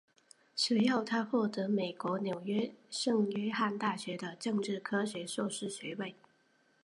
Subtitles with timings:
[0.55, 6.15] 随后他获得美国纽约圣约翰大学的政治科学硕士学位。